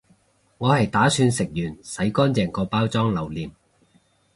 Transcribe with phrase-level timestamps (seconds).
[0.57, 3.51] 我係打算食完洗乾淨個包裝留念